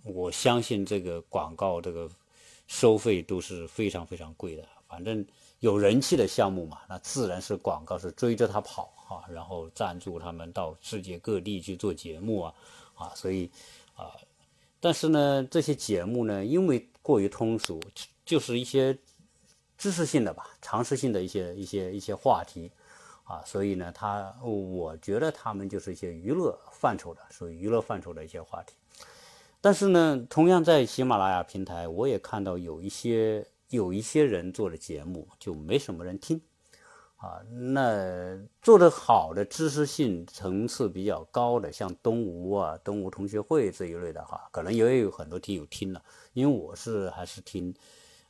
[0.05, 2.09] 我相信这个广告这个
[2.69, 4.65] 收费都是非常非常贵的。
[4.87, 5.27] 反正
[5.59, 12.55] 有人气的项目嘛，那自然是广告是追着他跑啊，然后赞助他们到世界各地去做节目啊，
[12.95, 13.51] 啊，所以
[13.97, 14.15] 啊。
[14.85, 17.81] 但是呢，这些节目呢，因为过于通俗，
[18.27, 18.95] 就是一些
[19.79, 22.71] 知识性的吧，常识性的一些一些一些话题，
[23.23, 28.75] 啊，所以呢，他我觉得他们就是一些娱乐范畴的，属于娱乐范畴的一些话题。
[29.63, 36.39] 但是呢，同样在喜马拉雅平台，我也看到有一些有一些人做的节目就没什么人听。
[37.17, 46.03] 啊，那做的好的知识性层次比较高的，像东吴啊、东吴同学会这一类的哈，可能也有很多听友听了。
[46.35, 47.75] 因为我是还是听，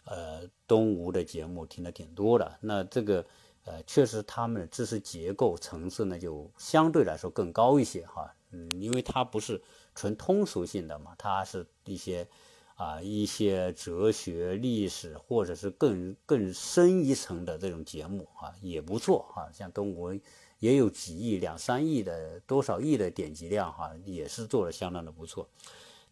[0.04, 2.56] 呃，东吴的节目听的挺多的。
[2.60, 3.24] 那这个，
[3.64, 8.32] 呃，确实他们的知识结构层次呢，就相对来说更高一些哈。
[8.52, 9.60] 嗯，因为它不是
[9.96, 12.28] 纯通俗性的嘛，它是一些。
[12.74, 19.46] 啊，一些哲学、历史，或者是更更深一层的这种节目啊，也不错啊。
[19.52, 20.12] 像东吴
[20.58, 25.48] 也有几亿、两三亿的多少亿的点击量哈，也是做的相当的不错。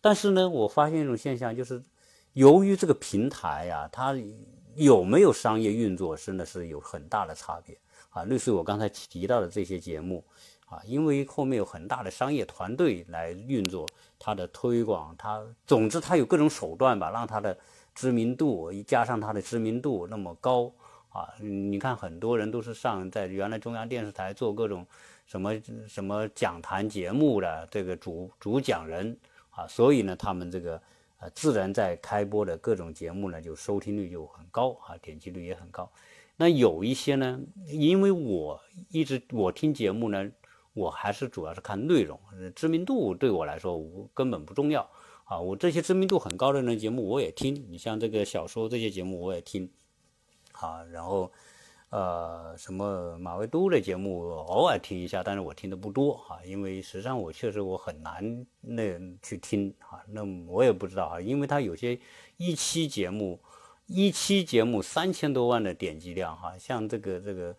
[0.00, 1.82] 但是呢，我发现一种现象，就是
[2.32, 4.16] 由于这个平台呀，它
[4.76, 7.76] 有没有商业运作，真的是有很大的差别
[8.10, 8.22] 啊。
[8.24, 10.24] 类似我刚才提到的这些节目。
[10.72, 13.86] 啊，因为后面有很大的商业团队来运作
[14.18, 17.54] 它的推广，它总之它有各种手段吧，让它的
[17.94, 20.72] 知名度一加上它的知名度那么高
[21.10, 24.86] 啊，你看很多人都是上在原来中央电视台做各种
[25.26, 25.52] 什么
[25.86, 29.14] 什么讲坛节目的这个主主讲人
[29.50, 30.80] 啊，所以呢，他们这个
[31.18, 35.92] 呃自然在开播的各种节目呢，就收听率就很高啊，点击率也很高。
[36.38, 38.58] 那有一些呢，因为我
[38.88, 40.32] 一直我听节目呢。
[40.74, 42.18] 我还是主要是看内容，
[42.54, 44.88] 知名度对我来说我根本不重要
[45.24, 45.38] 啊！
[45.38, 49.70] 我这些知名度很高的人节目我也听，你像这个小说这些节目我也听，
[50.52, 51.30] 啊，然后
[51.90, 62.00] 呃什么马未都的节目偶尔听一下，但是我听的不多啊，因为实际上我确实我很难那去听啊，那我也不知道啊，因为他有些
[62.38, 63.38] 一期节目
[63.86, 67.54] 一期节目三千多万的点击量哈，像这个这个。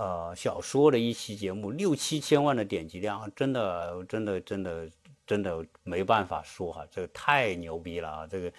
[0.00, 4.88] 呃，小说的一期节目六七千万的点击量，真的，真的，真的，
[5.26, 8.26] 真的没办法说哈，这个太牛逼了啊！
[8.26, 8.50] 这个，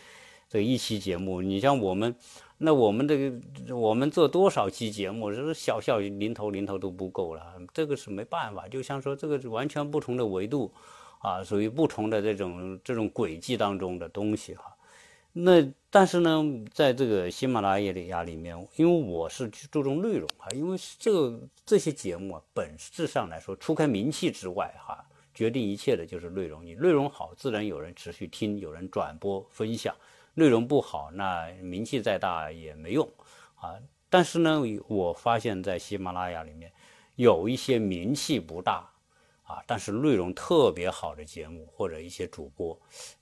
[0.47, 2.15] 这一期节目，你像我们，
[2.59, 8.67] 那我们这个我们做多少期节目，这是小小零头零头都不够了，这个是没办法。
[8.67, 10.71] 就像说这个是完全不同的维度，
[11.23, 14.70] 啊，属于不同的这种这种轨迹当中的东西哈。
[15.33, 26.65] 那但是呢，在这个喜马拉雅里面，因为我是注重内容哈，因为这个这些节目啊，本质上来说，除开名气之外哈，决定一切的就是内容。
[26.65, 29.93] 你内容好，自然有人持续听，有人转播分享；
[30.33, 33.09] 内容不好，那名气再大也没用
[33.55, 33.75] 啊。
[34.09, 36.69] 但是呢，我发现，在喜马拉雅里面，
[37.15, 38.90] 有一些名气不大。
[39.51, 42.79] 啊，但是内容特别好的节目或者一些主播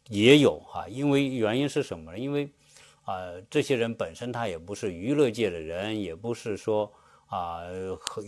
[0.10, 2.20] 也有哈，因为原因是什么呢？
[2.20, 2.48] 因为
[3.04, 6.94] 啊，这些人本身他也不是娱乐界的人，也不是说
[7.26, 7.62] 啊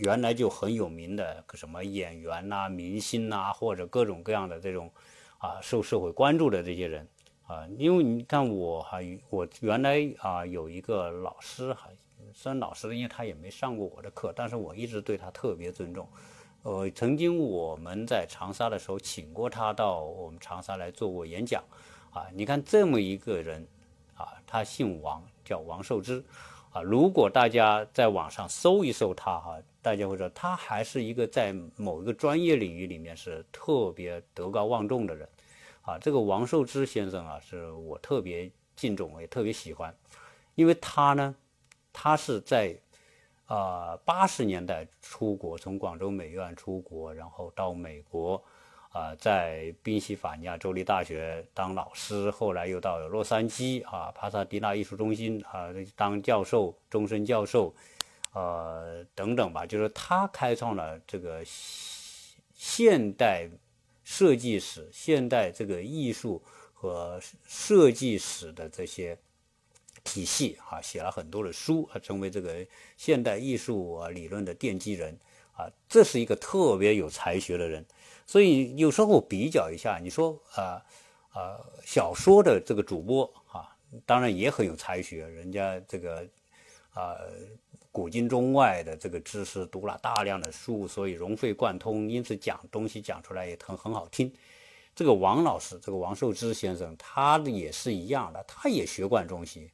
[0.00, 4.90] 原来就很有名的什么演员呐、明星呐，或者各种各样的这种
[5.38, 7.06] 啊受社会关注的这些人
[7.46, 7.68] 啊。
[7.78, 8.98] 因为你看我哈，
[9.30, 11.88] 我原来啊有一个老师哈，
[12.34, 16.08] 虽然老师因为他也没上过我的课，但是我一直对他特别尊重。
[16.62, 21.60] 呃，曾经我们在长沙的时候，请过他到我们长沙来做过演讲，
[22.12, 23.66] 啊，你看这么一个人，
[24.14, 26.24] 啊，他姓王，叫王寿之，
[26.70, 35.28] 啊，如果大家在网上搜一搜他，哈，大家会说他还是一个在某一个专业领域里面是特别德高望重的人，
[35.80, 39.92] 啊，这个王寿之先生啊，是我特别敬重，也特别喜欢，
[40.54, 41.34] 因为他呢，
[41.92, 42.78] 他是在。
[43.46, 48.42] 啊，八十年代出国，从广州美院出国，然后到美国，
[48.90, 57.74] 啊，在宾夕法尼亚州立大学当老师，后来又到洛杉矶啊，帕萨迪纳艺术中心啊当教授，终身教授，
[58.32, 61.42] 呃，等等吧，就是他开创了这个
[62.54, 63.46] 现代
[64.02, 69.18] 设计史、现代这个艺术和设计史的这些。
[70.04, 75.16] 体系啊，写了很多的书啊，成为这个现代艺术啊理论的奠基人
[75.52, 77.84] 啊，这是一个特别有才学的人。
[78.26, 80.82] 所以有时候比较一下，你说啊
[81.30, 83.68] 啊小说的这个主播啊，
[84.04, 86.26] 当然也很有才学，人家这个
[86.92, 87.16] 啊
[87.90, 94.32] 古今中外的这个知识读了大量的书，所以融会贯通，因此讲东西讲出来也很很好听。
[94.94, 99.70] 这个王老师，这个王寿之先生，他也是一样的，他也学贯中西。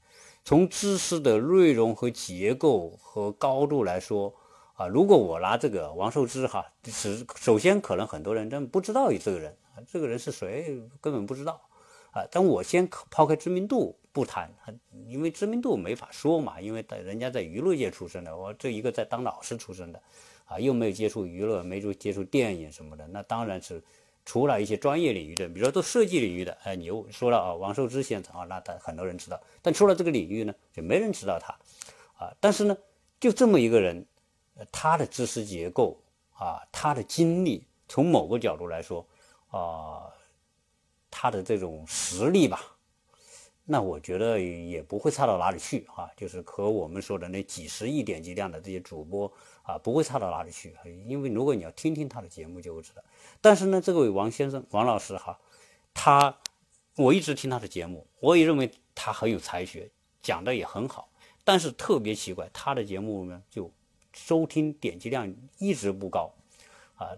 [0.49, 4.35] 从知识的内容和结构和高度来说，
[4.73, 9.55] 啊，如果我拿这个王寿之哈，是首先可能很多人真不知道这个人，
[9.87, 11.61] 这个人是谁根本不知道，
[12.13, 14.51] 啊，但我先抛开知名度不谈，
[15.07, 20.01] 因为知名度没法说嘛，因为人家在娱乐界出身的，我这一个在当老师出身的，
[20.47, 23.83] 啊，又没有接触娱乐，没有接触电影什么的，那当然是。
[24.29, 29.41] 除了一些专业领域的，比如说做设计领域的，哎，你又说了啊，王寿之先生啊，那他很多人知道。
[29.63, 31.59] 但除了这个领域呢，就没人知道他，
[32.23, 32.77] 啊，但是呢，
[33.19, 34.05] 就这么一个人，
[34.71, 35.99] 他的知识结构
[36.35, 39.03] 啊，他的经历，从某个角度来说，
[39.49, 40.13] 啊，
[41.11, 42.61] 他的这种实力吧。
[43.71, 49.31] 那我觉得也不会差到哪里去哈，就是和我们说的那几十亿点击量的这些主播
[49.63, 50.75] 啊，不会差到哪里去。
[51.07, 53.03] 因为如果你要听听他的节目，就会知道。
[53.43, 55.39] 但是呢，这位王先生、王老师哈，
[55.93, 56.35] 他
[56.97, 59.91] 我一直听他的节目，我也认为他很有才学，
[60.23, 61.11] 讲的也很好。
[61.45, 63.71] 但是特别奇怪，他的节目呢，就
[64.15, 66.33] 收听点击量一直不高
[66.97, 67.11] 啊。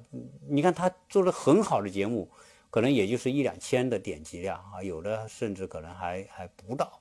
[0.49, 2.29] 你看他做了很好的节目。
[2.71, 7.01] 可能也就是一两千的点击量啊，有的甚至可能还还不到。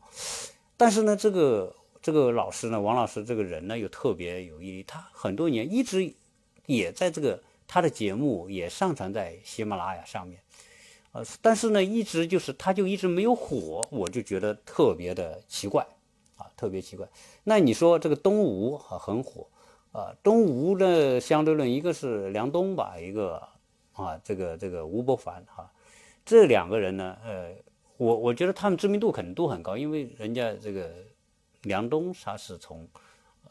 [0.76, 4.84] 但是呢，这个这个老师呢，王老师这个人呢，又特别有意义。
[4.84, 6.12] 他很多年一直
[6.66, 10.42] 也在这个他的节目也上传在喜马拉雅上面，
[11.12, 15.86] 呃，但是呢，一直就是他就一直没有火，我就觉得特别的奇怪
[16.36, 17.08] 啊，特别奇怪。
[17.44, 19.46] 那你说这个东吴啊很火
[19.92, 23.48] 啊，东吴的相对论一个是梁冬吧，一个。
[24.00, 25.70] 啊，这个这个吴伯凡哈，
[26.26, 27.54] 这两个人呢，呃，
[27.98, 30.90] 我我觉得他们知名度肯定都很高，因为人家这个
[31.64, 32.88] 梁冬他是从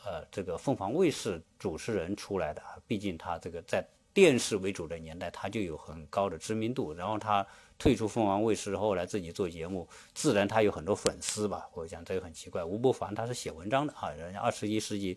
[0.05, 6.95] 呃这个凤凰卫视主持人出来的，毕竟他这个在电视为主的年代，他就有很高的知名度。
[6.95, 7.47] 然后他
[7.79, 11.69] 退出凤凰卫视，后来自己做节目，自然他有很多粉丝吧。
[11.73, 15.17] 我讲这个很奇怪，吴伯凡他是写文章的啊，人家二十一世纪。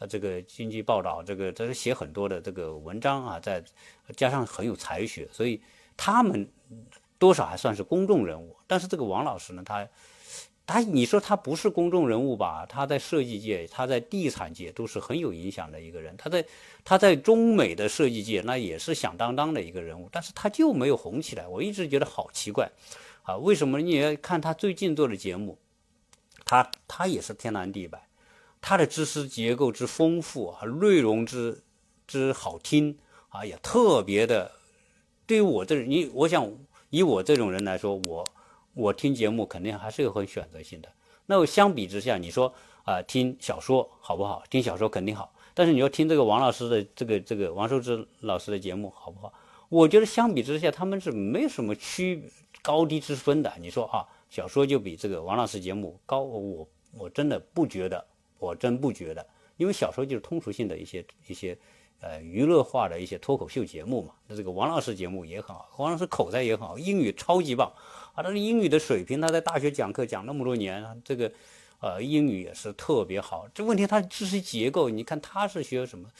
[0.00, 3.60] 呃，这个经济报道，这个都是写很多的这个文章啊，在
[4.14, 5.60] 加上很有才学，所以
[5.96, 6.48] 他们
[7.18, 8.54] 多少还算是公众人物。
[8.68, 9.84] 但是这个王老师呢，他
[10.68, 12.66] 他你说他不是公众人物吧？
[12.66, 16.14] 他在设计界，他在地产界都是很有影响的一个人。
[16.18, 16.44] 他在
[16.84, 20.10] 他在中美的设计界，那也是响当当的一个人物。
[20.12, 22.70] 但是他就没有红起来，我一直觉得好奇怪
[23.22, 23.34] 啊！
[23.38, 23.80] 为什么？
[23.80, 25.56] 你要看他最近做的节目
[26.44, 27.96] 他他也是天南地北，
[28.60, 31.62] 他的知识结构之丰富啊，内容之
[32.06, 32.98] 之好听
[33.30, 34.52] 啊，也特别的。
[35.26, 36.46] 对于我这你，我想
[36.90, 38.22] 以我这种人来说，我
[38.78, 40.88] 我听节目肯定还是有很选择性的。
[41.26, 42.54] 那相比之下，你说
[42.84, 44.44] 啊，听小说好不好？
[44.48, 45.34] 听小说肯定好。
[45.52, 49.32] 但是你要听这个王老师的这个这个王寿之老师的节目好不好？
[49.68, 52.30] 我觉得相比之下，他们是没有什么区
[52.62, 53.52] 高低之分的。
[53.58, 58.06] 你说啊，小说就比这个王老师节目高，我我真的不觉得，
[58.38, 59.26] 我真不觉得，
[59.56, 61.58] 因为小说就是通俗性的一些一些
[62.00, 64.14] 呃娱乐化的一些脱口秀节目嘛。
[64.28, 67.72] 那这个王老师节目也很好，王老师口才也很好，英语超级棒
[68.22, 71.30] 他的英语的水平，他在大学讲课讲那么多年，这个。
[71.80, 73.46] 呃，英语也是特别好。
[73.54, 76.10] 这问题，他知识结构，你看他是学什么？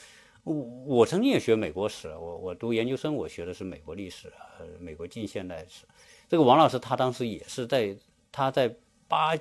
[0.45, 5.85] 我我曾经也学美国史，我我读研究生，我学的是美国历史，呃，美国近现代史。
[6.29, 7.93] 这个王老师他当时也是在
[8.31, 8.73] 他在
[9.09, 9.37] 八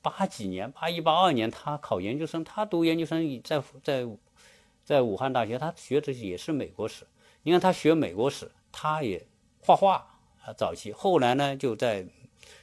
[0.00, 4.06] 八几年，八一八二年，他考研究生，他读研究生在在
[4.84, 7.04] 在武汉大学，他学的也是美国史。
[7.42, 9.26] 你看他学美国史，他也
[9.58, 10.13] 画画，
[10.44, 12.06] 啊早期，后来呢就在。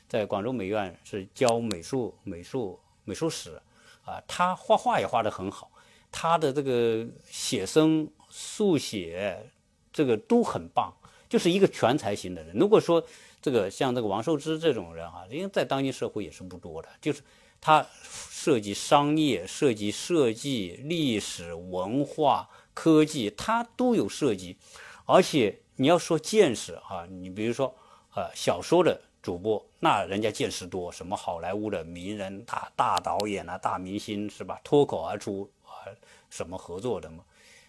[0.08, 3.62] 在广州美院是教美术、美术、美术史，
[4.04, 5.72] 啊，他画画也画得很好，
[6.12, 9.50] 他的这个写生、速写，
[9.94, 10.94] 这个都很棒，
[11.30, 12.54] 就是一个全才型的人。
[12.58, 13.02] 如果说
[13.42, 17.22] 这个像这个王寿之这种人啊，因为在当今社会也是不多的，就是
[17.62, 24.58] 他涉及商业、涉及设计、历史文化、科技，他都有涉及，
[25.06, 27.74] 而且你要说见识啊，你比如说
[28.16, 29.02] 呃小说的。
[29.22, 34.60] 主播那人家见识多，什么好莱坞的名人、大大导演啊、大明星是吧？
[34.64, 35.86] 脱口而出啊，
[36.32, 37.24] 什么合作的嘛？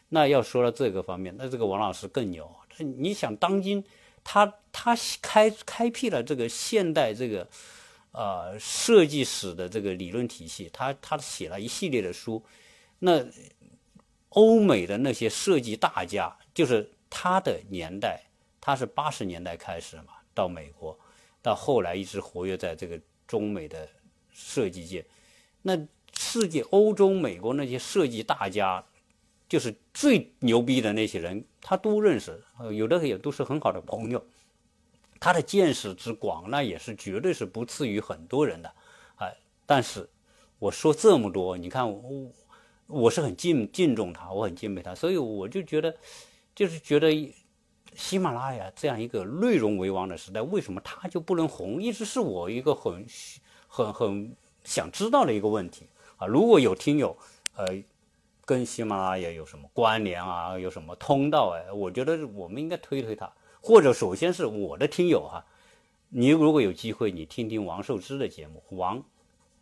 [0.08, 2.50] 那要说到这个方面，那这个王老师更牛。
[2.78, 3.84] 你想，当今
[4.24, 7.46] 他他开开辟了这个现代这个
[8.12, 12.42] 呃设计史的这个理论体系，他他写了一系列的书。
[13.00, 13.22] 那
[14.30, 18.22] 欧美的那些设计大家，就是他的年代，
[18.58, 20.98] 他是八十年代开始嘛，到美国。
[21.42, 23.86] 到后来一直活跃在这个中美的
[24.30, 25.04] 设计界，
[25.60, 25.76] 那
[26.16, 28.82] 世界欧洲、美国那些设计大家，
[29.48, 32.42] 就是最牛逼的那些人，他都认识，
[32.72, 34.24] 有的也都是很好的朋友。
[35.20, 38.72] 他的见识之广，那也是绝对是不次于很多人的，
[39.16, 39.36] 哎。
[39.66, 40.08] 但是
[40.58, 42.30] 我说这么多，你看我
[42.86, 45.92] 我是很敬敬重他，我很敬佩他，所以我就觉得，
[46.54, 47.32] 就是觉得。
[47.94, 51.82] 喜马拉雅这样一个内容为王的时代，为什么它就不能红？
[51.82, 53.06] 一直是我一个很、
[53.68, 54.34] 很、很
[54.64, 55.86] 想知道的一个问题
[56.16, 56.26] 啊！
[56.26, 57.14] 如果有听友，
[57.54, 57.66] 呃，
[58.46, 63.30] 跟喜马拉雅有什么关联啊，有什么通道哎，我觉得我们应该推推它。
[63.60, 65.44] 或者，首先是我的听友哈，
[66.08, 69.04] 你如果有机会，你听听王寿之的节目，王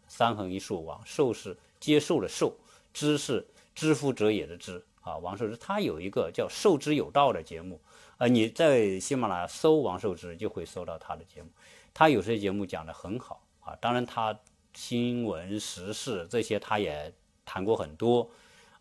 [0.07, 2.57] 三横一竖王寿是接受的受，
[2.93, 7.81] 知是知夫者也的知啊，王寿之他有一个叫受之有道的节目。
[8.19, 11.49] 啊，你在喜马拉雅搜王寿之就会搜到他的节目，
[11.95, 13.75] 他有些节目讲得很好啊。
[13.81, 14.39] 当然，他
[14.75, 17.13] 新闻时事这些他也
[17.47, 18.31] 谈过很多，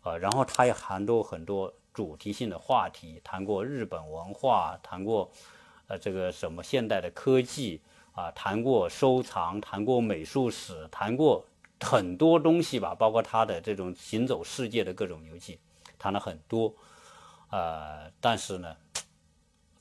[0.02, 5.30] 呃，然后他也谈过很多主题性的话题，谈过日本文化，谈过
[5.86, 7.80] 呃这个什么现代的科技
[8.12, 11.44] 啊，谈过收藏，谈过美术史，谈过
[11.80, 15.58] 很多东西吧，包括他的这种行走世界的各种游记，
[16.00, 16.74] 谈了很多，
[17.50, 18.76] 呃，但是呢。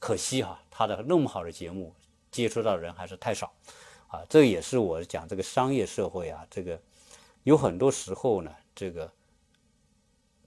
[0.01, 1.93] 可惜哈，他的那么好的节目，
[2.31, 3.51] 接触到的人还是太少，
[4.07, 6.81] 啊，这也是我讲这个商业社会啊，这个
[7.43, 9.13] 有很多时候呢，这个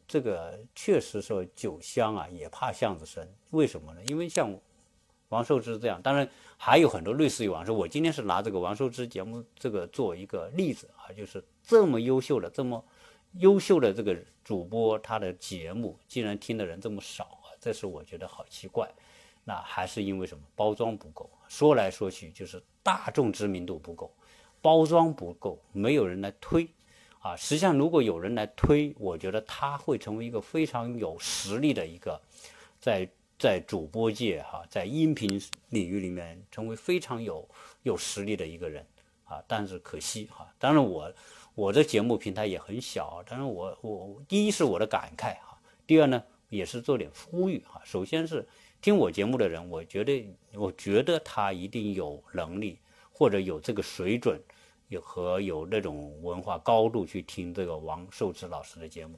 [0.08, 4.00] 这个确实说酒香啊也怕巷子深，为什么呢？
[4.06, 4.58] 因为像
[5.28, 12.82] 王寿之这样，当然还有很多类似于王寿，我今天是拿这个王寿之节目这个做一个例子啊，就是这么优秀的这么
[13.38, 18.90] 优秀的这个主播，他的节目竟然听的人这么少啊，这是我觉得好奇怪。
[19.44, 20.44] 那还是因为什么？
[20.54, 21.28] 包装不够。
[21.48, 24.12] 说来说去就是大众知名度不够，
[24.60, 26.68] 包装不够，没有人来推。
[27.20, 32.20] 啊，实际上如果有人来推，我觉得他会成为一个非常有实力的一个，
[32.80, 33.08] 在
[33.38, 37.48] 在主播界哈，在音频领域里面成为非常有
[37.82, 38.84] 有实力的一个人。
[39.24, 40.52] 啊，但是可惜哈。
[40.58, 41.10] 当然我
[41.54, 47.80] 我的节目平台也很小，当然我我第一是我的感慨哈，第二呢也是做点呼吁哈。
[47.84, 48.46] 首先是。
[48.82, 52.80] 听我节目的人，我觉得，我觉得他一定有能力，
[53.12, 54.42] 或者有这个水准，
[54.88, 59.16] 有和有那种文化高度去听这个王寿之老师的节目，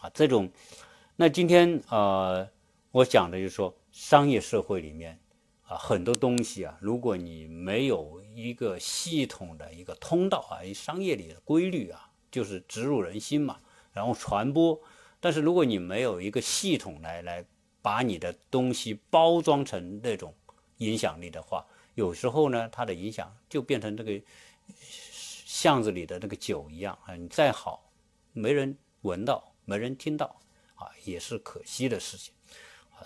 [0.00, 0.50] 啊，这种，
[1.14, 2.44] 那今天呃，
[2.90, 5.16] 我讲的就是说，商业社会里面
[5.68, 13.60] 啊，很多东西啊，如果你没有一个系统的一个通道啊，商业里的规律啊，就是植入人心嘛，
[13.92, 14.80] 然后传播。
[15.20, 17.44] 但是如果你没有一个系统来来
[17.80, 20.34] 把你的东西包装成那种
[20.78, 21.64] 影响力的话，
[21.94, 24.20] 有时候呢，它的影响就变成这个
[24.78, 27.90] 巷子里的那个酒一样啊，你再好，
[28.32, 30.40] 没人闻到，没人听到
[30.74, 32.34] 啊，也是可惜的事情。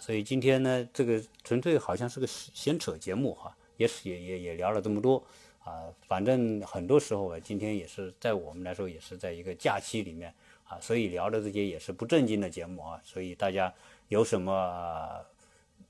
[0.01, 5.24] 所以今天呢，这个纯粹好像是个闲扯节目哈，也是也也也聊了这么多
[5.61, 5.89] 啊。
[6.07, 10.31] 反正很多时候啊，今天也是在我们来说也是在一个假期里面
[10.64, 13.01] 啊，所以聊的这些也是不正经的节目啊。
[13.03, 13.72] 所以大家
[14.09, 15.18] 有什么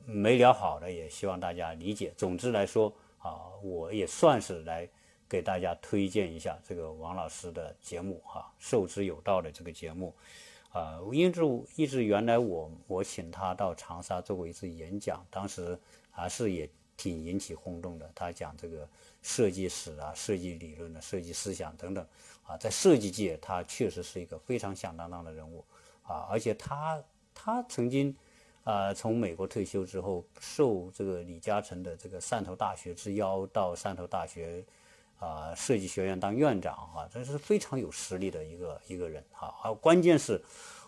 [0.06, 2.12] 没聊好的，也希望大家理解。
[2.16, 4.88] 总之来说啊，我也算是来
[5.28, 10.14] 给大家推荐一下这个王老师的节目哈，受之有道的这个节目。
[10.70, 11.40] 啊，一直
[11.76, 15.76] 一直原来我我请他到长沙做过一次演讲，当时
[16.10, 16.68] 还是也
[16.98, 18.10] 挺引起轰动的。
[18.14, 18.86] 他讲这个
[19.22, 22.06] 设计史啊、设计理论的设计思想等等，
[22.46, 25.64] 啊，在设计界他确实是一个非常响当当的人物
[26.02, 26.28] 啊。
[26.28, 27.02] 而且他
[27.34, 28.14] 他曾经
[28.64, 34.62] 啊从美国退休之后，受这个李嘉诚的这个汕头大学之邀，到汕头大学
[35.18, 39.72] 啊设计学院当院长啊，这是非常有实力的一个一个人啊。
[39.80, 40.42] 关键是。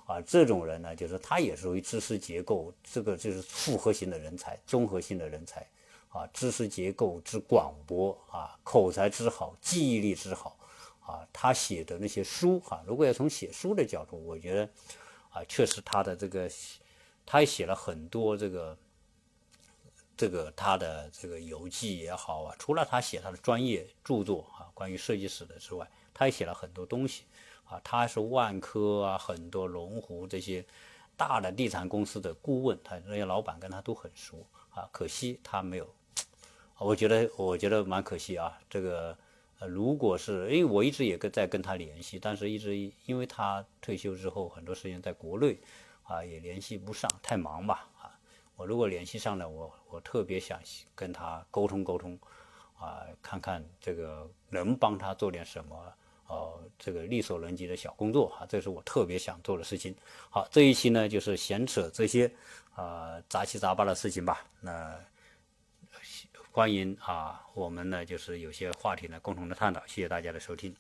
[0.07, 5.65] 啊，这种人呢，就是他也属于知识结构，这个就是复合型的人才，综合性的人才，
[6.11, 10.57] 啊，知识结构之广博啊，口才之好，记忆力之好，
[11.01, 14.69] 啊，他写的那些书哈，如果要从写书的角度，我觉得，
[15.31, 16.51] 啊，确实他的这个，
[17.25, 18.77] 他也写了很多这个，
[20.17, 27.25] 这个他的这个游记也好啊，除了他写他的专业著作啊，关于设计史的之外，他也写了很多东西。
[27.71, 30.67] 啊，他是万科啊，很多龙湖这些
[31.17, 34.89] 大的地产公司的顾问，他那些老板跟他都很熟啊。
[34.91, 35.89] 可惜他没有，
[36.81, 38.59] 我觉得我觉得蛮可惜啊。
[38.69, 39.17] 这个
[39.59, 42.75] 呃，如果是因为我一直也跟在跟他联系，但是一直
[43.05, 45.59] 因为他退休之后很多时间在国内
[46.05, 48.11] 啊，也联系不上，太忙吧啊。
[48.57, 50.59] 我如果联系上了，我我特别想
[50.95, 52.19] 跟他沟通沟通
[52.79, 55.77] 啊，看看这个能帮他做点什么。
[56.27, 59.93] 哦，这个力所能及的小工作啊，这是我特别想做的事情。
[60.31, 62.31] 好，这一期呢就是闲扯这些
[62.73, 64.47] 啊杂七杂八的事情吧。
[64.61, 64.97] 那
[66.53, 69.81] 欢迎啊，我们呢就是有些话题呢共同的探讨。
[69.87, 70.75] 谢谢大家的收听。